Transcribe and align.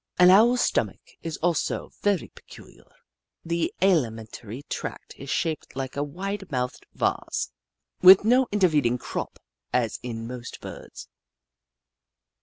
An 0.17 0.31
Owl's 0.31 0.61
stomach 0.61 1.11
is 1.21 1.37
also 1.43 1.91
very 2.01 2.29
peculiar. 2.29 2.91
The 3.45 3.71
alimentary 3.83 4.63
tract 4.63 5.13
is 5.15 5.29
shaped 5.29 5.75
like 5.75 5.95
a 5.95 6.01
wide 6.01 6.49
mouthed 6.49 6.87
vase, 6.95 7.51
with 8.01 8.23
no 8.25 8.47
intervening 8.51 8.97
crop, 8.97 9.37
as 9.71 9.99
in 10.01 10.25
most 10.25 10.59
Birds. 10.59 11.07